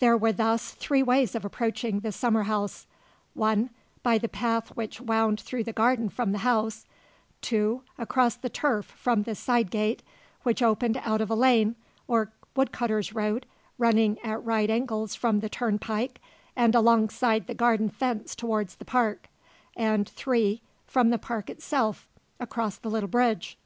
[0.00, 2.88] There were thus three ways of approaching the summer house;
[3.34, 3.70] (1)
[4.02, 6.86] by the path which wound through the garden from the house,
[7.42, 10.02] (2) across the turf from the side gate,
[10.42, 11.76] which opened out of a lane,
[12.08, 13.46] or woodcutters' road,
[13.78, 16.20] running at right angles from the turnpike
[16.56, 19.28] and alongside the garden fence towards the park;
[19.76, 22.08] and (3) from the park itself,
[22.40, 23.56] across the little bridge.